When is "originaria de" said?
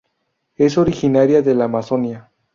0.79-1.53